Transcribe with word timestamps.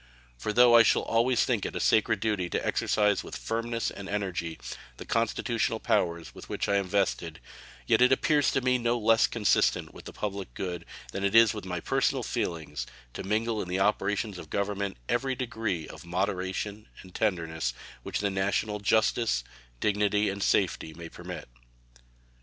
For 0.35 0.51
though 0.51 0.75
I 0.75 0.81
shall 0.81 1.03
always 1.03 1.45
think 1.45 1.63
it 1.63 1.75
a 1.75 1.79
sacred 1.79 2.19
duty 2.21 2.49
to 2.49 2.65
exercise 2.65 3.23
with 3.23 3.37
firmness 3.37 3.91
and 3.91 4.09
energy 4.09 4.59
the 4.97 5.05
constitutional 5.05 5.79
powers 5.79 6.33
with 6.33 6.49
which 6.49 6.67
I 6.67 6.77
am 6.77 6.87
vested, 6.87 7.39
yet 7.85 8.01
it 8.01 8.11
appears 8.11 8.51
to 8.53 8.61
me 8.61 8.79
no 8.79 8.97
less 8.97 9.27
consistent 9.27 9.93
with 9.93 10.05
the 10.05 10.11
public 10.11 10.55
good 10.55 10.85
than 11.11 11.23
it 11.23 11.35
is 11.35 11.53
with 11.53 11.65
my 11.65 11.79
personal 11.79 12.23
feelings 12.23 12.87
to 13.13 13.21
mingle 13.21 13.61
in 13.61 13.67
the 13.69 13.79
operations 13.79 14.39
of 14.39 14.49
Government 14.49 14.97
every 15.07 15.35
degree 15.35 15.87
of 15.87 16.03
moderation 16.03 16.87
and 17.03 17.13
tenderness 17.13 17.71
which 18.01 18.21
the 18.21 18.31
national 18.31 18.79
justice, 18.79 19.43
dignity, 19.79 20.29
and 20.29 20.41
safety 20.41 20.95
may 20.95 21.09
permit. 21.09 21.47